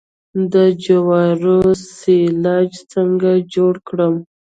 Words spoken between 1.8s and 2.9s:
سیلاج